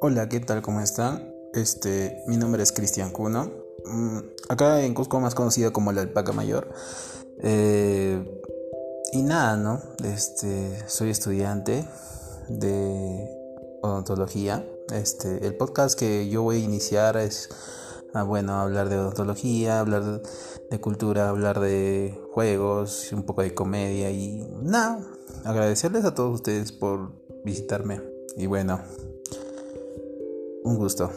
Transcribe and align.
Hola, 0.00 0.28
¿qué 0.28 0.38
tal? 0.38 0.62
¿Cómo 0.62 0.80
están? 0.80 1.34
Este, 1.52 2.22
mi 2.28 2.36
nombre 2.36 2.62
es 2.62 2.70
Cristian 2.70 3.10
Cuno. 3.10 3.50
Mm, 3.84 4.18
acá 4.48 4.80
en 4.82 4.94
Cusco 4.94 5.18
más 5.18 5.34
conocido 5.34 5.72
como 5.72 5.90
la 5.90 6.02
alpaca 6.02 6.30
mayor. 6.32 6.72
Eh, 7.42 8.22
y 9.12 9.22
nada, 9.22 9.56
¿no? 9.56 9.82
Este, 10.04 10.88
soy 10.88 11.10
estudiante 11.10 11.84
de 12.48 13.28
odontología. 13.82 14.64
Este, 14.92 15.44
el 15.44 15.56
podcast 15.56 15.98
que 15.98 16.28
yo 16.28 16.42
voy 16.42 16.58
a 16.58 16.60
iniciar 16.60 17.16
es 17.16 17.48
ah, 18.14 18.22
bueno, 18.22 18.54
hablar 18.60 18.88
de 18.88 18.98
odontología, 18.98 19.80
hablar 19.80 20.22
de 20.70 20.80
cultura, 20.80 21.28
hablar 21.28 21.58
de 21.58 22.16
juegos, 22.32 23.10
un 23.12 23.24
poco 23.24 23.42
de 23.42 23.52
comedia 23.52 24.12
y 24.12 24.48
nada, 24.62 25.04
agradecerles 25.44 26.04
a 26.04 26.14
todos 26.14 26.36
ustedes 26.36 26.70
por 26.70 27.10
visitarme. 27.44 28.00
Y 28.36 28.46
bueno, 28.46 28.80
un 30.68 30.76
gusto. 30.76 31.10